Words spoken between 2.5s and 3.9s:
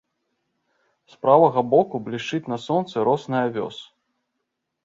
на сонцы росны авёс.